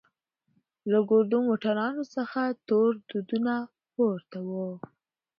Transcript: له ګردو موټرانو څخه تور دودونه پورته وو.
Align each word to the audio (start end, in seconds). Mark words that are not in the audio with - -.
له 0.91 0.99
ګردو 1.09 1.37
موټرانو 1.47 2.03
څخه 2.15 2.41
تور 2.67 2.89
دودونه 3.09 3.53
پورته 3.93 4.39
وو. 4.47 4.67